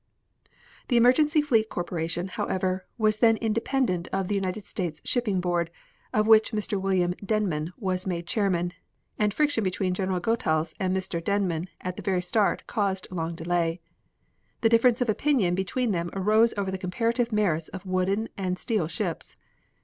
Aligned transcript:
The 0.87 0.97
Emergency 0.97 1.43
Fleet 1.43 1.69
Corporation, 1.69 2.29
however, 2.29 2.87
was 2.97 3.19
then 3.19 3.37
independent 3.37 4.07
of 4.11 4.27
the 4.29 4.33
United 4.33 4.65
States 4.65 4.99
Shipping 5.05 5.39
Board, 5.39 5.69
of 6.11 6.25
which 6.25 6.53
Mr. 6.53 6.81
William 6.81 7.11
Denman 7.23 7.71
was 7.77 8.07
made 8.07 8.25
chairman, 8.25 8.73
and 9.19 9.31
friction 9.31 9.63
between 9.63 9.93
General 9.93 10.19
Goethals 10.19 10.73
and 10.79 10.97
Mr. 10.97 11.23
Denman 11.23 11.69
at 11.81 11.97
the 11.97 12.01
very 12.01 12.23
start 12.23 12.65
caused 12.65 13.11
long 13.11 13.35
delay. 13.35 13.79
The 14.61 14.69
difference 14.69 15.01
of 15.01 15.07
opinion 15.09 15.53
between 15.53 15.91
them 15.91 16.09
arose 16.13 16.55
over 16.57 16.71
the 16.71 16.79
comparative 16.79 17.31
merits 17.31 17.69
of 17.69 17.85
wooden 17.85 18.27
and 18.35 18.57
steel 18.57 18.87
ships. 18.87 19.37